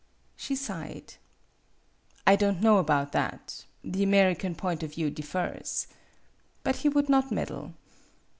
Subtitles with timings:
[0.35, 1.13] She sighed.
[2.25, 3.65] "I don't know about that.
[3.83, 5.85] The Ameri can point of view differs."
[6.63, 7.75] But he would not meddle.